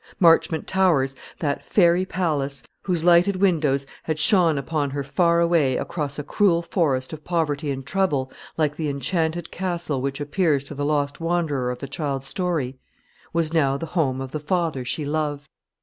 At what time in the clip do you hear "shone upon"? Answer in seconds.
4.17-4.89